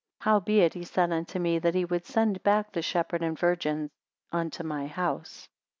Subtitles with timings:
[0.23, 3.91] 31 Howbeit he said unto me, that he would send back the shepherd and virgins
[4.31, 5.47] unto my house.